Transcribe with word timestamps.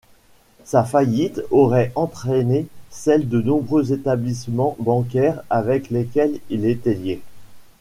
Sa 0.63 0.83
faillite 0.83 1.43
aurait 1.51 1.91
entraîné 1.93 2.65
celle 2.89 3.29
de 3.29 3.39
nombreux 3.39 3.93
établissements 3.93 4.75
bancaires 4.79 5.43
avec 5.51 5.91
lesquels 5.91 6.39
il 6.49 6.65
était 6.65 6.95
lié. 6.95 7.21